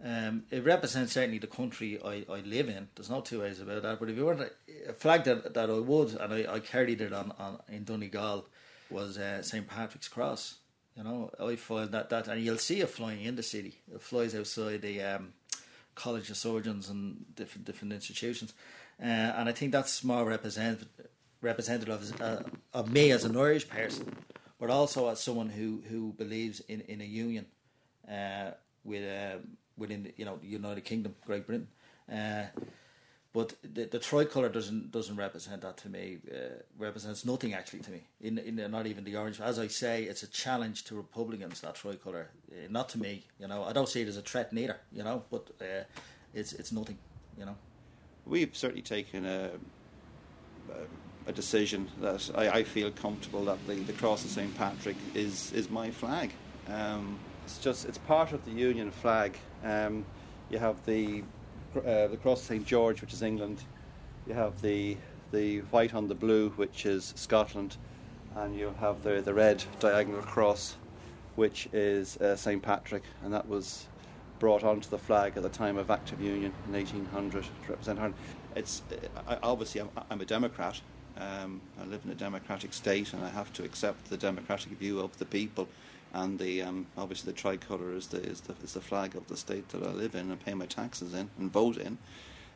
[0.02, 2.88] Um, it represents certainly the country I, I live in.
[2.94, 4.00] There's no two ways about that.
[4.00, 4.50] But if you want a,
[4.88, 8.46] a flag that, that I would, and I, I carried it on, on in Donegal,
[8.90, 10.56] was uh, St Patrick's Cross.
[10.96, 13.78] You know, I find that that, and you'll see it flying in the city.
[13.94, 15.32] It flies outside the um,
[15.94, 18.52] College of Surgeons and different different institutions,
[19.00, 20.86] uh, and I think that's more represent,
[21.40, 22.42] representative of, uh,
[22.74, 24.14] of me as an Irish person,
[24.58, 27.46] but also as someone who, who believes in, in a union
[28.10, 28.50] uh,
[28.84, 29.38] with uh,
[29.76, 31.68] within you know the United Kingdom, Great Britain.
[32.10, 32.44] Uh,
[33.32, 36.18] but the, the tricolour doesn't doesn't represent that to me.
[36.30, 38.02] Uh, represents nothing actually to me.
[38.20, 39.40] In, in not even the orange.
[39.40, 41.60] As I say, it's a challenge to Republicans.
[41.60, 43.24] That tricolour, uh, not to me.
[43.38, 44.76] You know, I don't see it as a threat neither.
[44.92, 45.48] You know, but
[46.34, 46.98] it's it's nothing.
[47.38, 47.56] You know,
[48.30, 49.50] we've certainly taken a
[51.26, 55.52] a decision that I, I feel comfortable that the, the cross of St Patrick is
[55.52, 56.32] is my flag.
[56.68, 59.36] Um, it's just it's part of the Union flag.
[59.64, 60.04] Um,
[60.50, 61.22] you have the
[61.76, 63.62] uh, the cross of St George, which is England.
[64.26, 64.96] You have the
[65.32, 67.76] the white on the blue, which is Scotland,
[68.36, 70.76] and you have the the red diagonal cross,
[71.36, 73.86] which is uh, St Patrick, and that was
[74.40, 77.98] brought onto the flag at the time of Act of Union in 1800 to represent
[78.00, 78.14] Ireland.
[78.56, 78.82] It's
[79.28, 80.80] I, obviously I'm, I'm, a Democrat.
[81.16, 84.98] Um, I live in a democratic state, and I have to accept the democratic view
[84.98, 85.68] of the people.
[86.12, 89.36] And the um, obviously the tricolour is the, is the is the flag of the
[89.36, 91.98] state that I live in and pay my taxes in and vote in.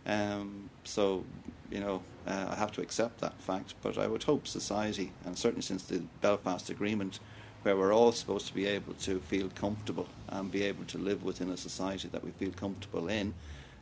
[0.07, 1.25] Um, so,
[1.71, 3.75] you know, uh, I have to accept that fact.
[3.83, 7.21] But I would hope society, and certainly since the Belfast Agreement,
[7.65, 11.25] where we're all supposed to be able to feel comfortable and be able to live
[11.25, 13.33] within a society that we feel comfortable in,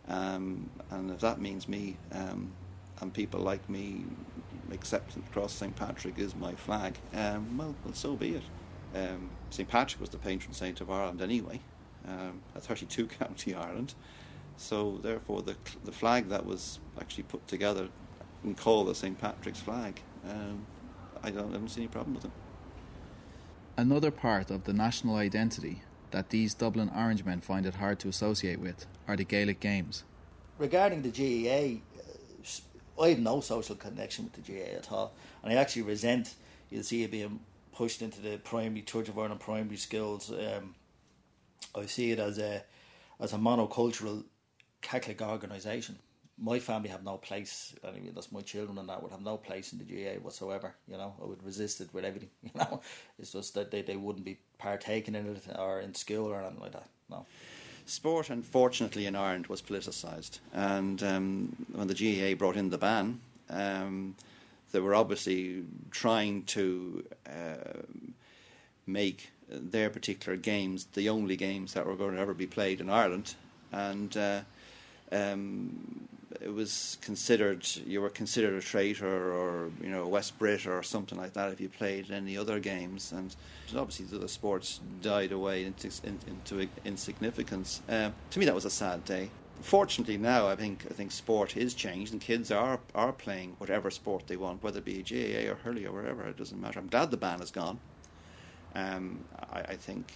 [0.09, 2.53] um, and if that means me um,
[3.01, 4.05] and people like me
[4.71, 8.43] accepting Cross St Patrick is my flag, um, well, well, so be it.
[8.95, 11.61] Um, St Patrick was the patron saint of Ireland anyway,
[12.07, 13.95] um, a 32 county Ireland.
[14.59, 17.89] So therefore, the the flag that was actually put together
[18.45, 20.65] and called the St Patrick's flag, um,
[21.23, 22.31] I don't, I don't see any problem with it.
[23.77, 28.61] Another part of the national identity that these Dublin Orangemen find it hard to associate
[28.61, 30.05] with are the Gaelic games.
[30.59, 35.53] Regarding the GAA, uh, I have no social connection with the GAA at all, and
[35.53, 36.35] I actually resent.
[36.69, 37.41] You'll see it being
[37.73, 40.31] pushed into the primary Church of Ireland primary schools.
[40.31, 40.75] Um,
[41.75, 42.63] I see it as a
[43.19, 44.25] as a monocultural
[44.83, 45.99] Catholic organisation.
[46.43, 47.75] My family have no place.
[47.87, 50.75] I mean, that's my children and that would have no place in the GAA whatsoever.
[50.89, 52.31] You know, I would resist it with everything.
[52.43, 52.81] You know,
[53.19, 56.61] it's just that they, they wouldn't be partaking in it or in school or anything
[56.61, 56.89] like that.
[57.09, 57.27] No.
[57.87, 63.21] Sport, unfortunately, in Ireland was politicised, and um, when the GAA brought in the ban,
[63.51, 64.15] um,
[64.71, 67.83] they were obviously trying to uh,
[68.87, 72.89] make their particular games the only games that were going to ever be played in
[72.89, 73.35] Ireland,
[73.73, 74.41] and uh,
[75.11, 76.09] um,
[76.41, 80.83] it was considered you were considered a traitor or you know a West Brit or
[80.83, 83.35] something like that if you played any other games, and
[83.77, 87.83] obviously the other sports died away into, into insignificance.
[87.89, 89.31] Uh, to me, that was a sad day
[89.63, 93.91] fortunately now I think I think sport is changed and kids are are playing whatever
[93.91, 96.27] sport they want, whether it be GAA or hurley or wherever.
[96.27, 96.79] It doesn't matter.
[96.81, 97.79] I'm glad the ban is gone.
[98.75, 100.13] Um, I, I, think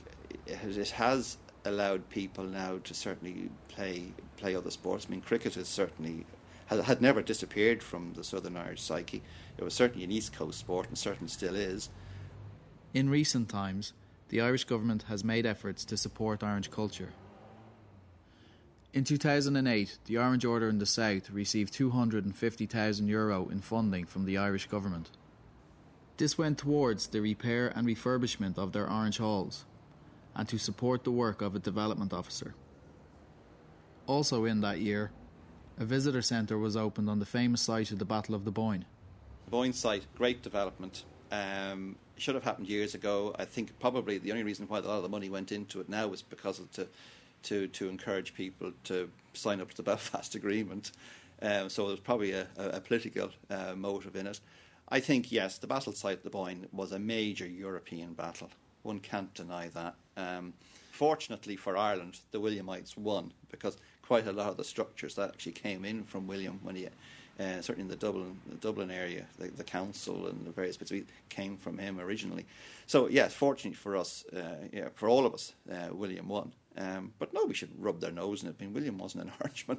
[0.46, 1.36] it, has
[1.66, 5.06] allowed people now to certainly play play other sports.
[5.08, 6.26] I mean, cricket is certainly
[6.66, 9.22] had, never disappeared from the Southern Irish psyche.
[9.56, 11.88] It was certainly an East Coast sport and certainly still is.
[12.92, 13.92] In recent times,
[14.28, 17.10] the Irish government has made efforts to support Orange culture.
[18.92, 24.38] In 2008, the Orange Order in the South received €250,000 Euro in funding from the
[24.38, 25.10] Irish government.
[26.16, 29.66] This went towards the repair and refurbishment of their Orange Halls
[30.34, 32.54] and to support the work of a development officer.
[34.06, 35.10] Also in that year,
[35.78, 38.84] a visitor centre was opened on the famous site of the Battle of the Boyne.
[39.50, 41.04] Boyne site, great development.
[41.30, 43.34] Um, should have happened years ago.
[43.38, 45.88] I think probably the only reason why a lot of the money went into it
[45.88, 46.88] now was because of to
[47.44, 50.92] to to encourage people to sign up to the Belfast Agreement.
[51.42, 54.40] Um, so there's probably a, a, political uh, motive in it.
[54.88, 58.48] I think yes, the battle site of the Boyne was a major European battle.
[58.82, 59.96] One can't deny that.
[60.16, 60.54] Um,
[60.92, 63.76] fortunately for Ireland, the Williamites won because
[64.06, 66.88] quite a lot of the structures that actually came in from William when he
[67.38, 70.92] uh, certainly in the Dublin, the Dublin area, the, the, council and the various bits
[71.28, 72.46] came from him originally.
[72.86, 76.52] So yes, fortunately for us, uh, yeah, for all of us, uh, William won.
[76.78, 78.56] Um, but no, we should rub their nose in it.
[78.58, 79.78] I mean, William wasn't an Irishman,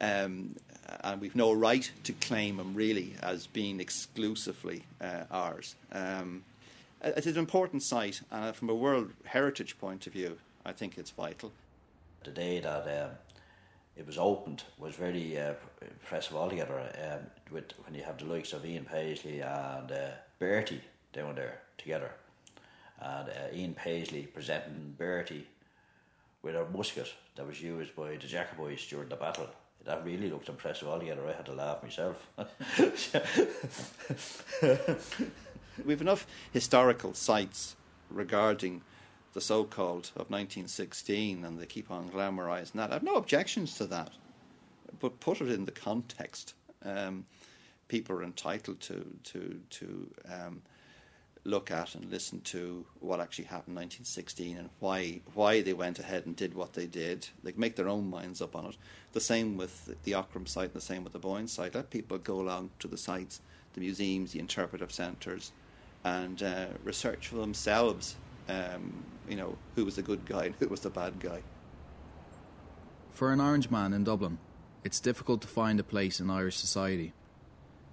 [0.00, 0.54] um,
[1.02, 5.74] and we've no right to claim him really as being exclusively uh, ours.
[5.90, 6.44] Um,
[7.02, 11.10] it's an important site, and from a World Heritage point of view, I think it's
[11.10, 11.52] vital.
[12.24, 13.10] The day that um,
[13.96, 16.80] it was opened was very uh, impressive altogether.
[16.80, 20.80] Um, with when you have the likes of Ian Paisley and uh, Bertie
[21.12, 22.10] down there together,
[23.00, 25.46] and uh, Ian Paisley presenting Bertie
[26.42, 29.48] with a musket that was used by the Jacobites during the battle.
[29.84, 31.26] That really looked impressive altogether.
[31.28, 32.26] I had to laugh myself.
[35.84, 37.76] We've enough historical sites
[38.10, 38.82] regarding
[39.34, 42.90] the so-called of 1916 and they keep on glamorizing that.
[42.90, 44.12] I have no objections to that,
[45.00, 46.54] but put it in the context.
[46.84, 47.26] Um,
[47.88, 50.62] people are entitled to to to um,
[51.44, 55.98] look at and listen to what actually happened in 1916 and why why they went
[55.98, 57.26] ahead and did what they did.
[57.42, 58.76] They make their own minds up on it.
[59.12, 61.74] The same with the Aughrim site, and the same with the Boyne site.
[61.74, 63.40] Let people go along to the sites,
[63.72, 65.50] the museums, the interpretive centres,
[66.04, 68.14] and uh, research for themselves
[68.48, 71.42] um, you know, who was the good guy and who was the bad guy.
[73.10, 74.38] For an orange man in Dublin,
[74.82, 77.12] it's difficult to find a place in Irish society.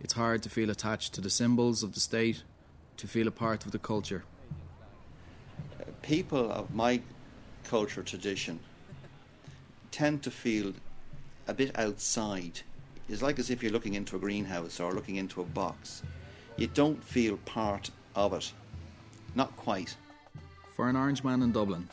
[0.01, 2.43] It's hard to feel attached to the symbols of the state,
[2.97, 4.23] to feel a part of the culture.
[6.01, 7.01] People of my
[7.63, 8.59] culture tradition
[9.91, 10.73] tend to feel
[11.47, 12.61] a bit outside.
[13.07, 16.01] It's like as if you're looking into a greenhouse or looking into a box.
[16.57, 18.51] You don't feel part of it.
[19.35, 19.95] Not quite.
[20.81, 21.87] For an orange man in Dublin,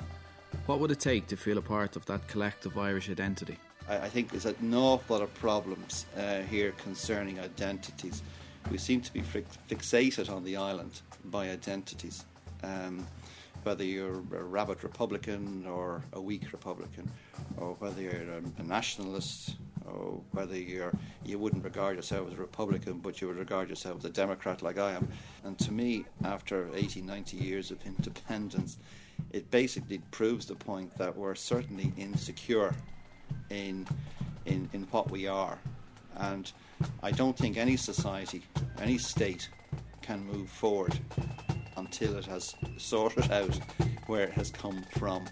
[0.65, 3.59] what would it take to feel a part of that collective Irish identity?
[3.87, 8.23] I think there's an awful lot of problems uh, here concerning identities.
[8.71, 12.25] We seem to be fixated on the island by identities.
[12.63, 13.07] Um,
[13.63, 17.11] whether you're a rabid Republican or a weak Republican,
[17.59, 19.57] or whether you're a, a nationalist,
[20.33, 20.93] whether you're
[21.25, 24.63] you wouldn't regard yourself as a Republican, but you would regard yourself as a Democrat
[24.63, 25.09] like I am.
[25.45, 28.79] And to me, after 80, 90 years of independence,
[29.33, 32.75] it basically proves the point that we're certainly insecure
[33.51, 33.87] in
[34.47, 35.59] in, in what we are.
[36.17, 36.51] And
[37.03, 38.43] I don't think any society,
[38.81, 39.49] any state
[40.03, 40.99] can move forward
[41.77, 43.59] until it has sorted out
[44.07, 45.27] where it has come from.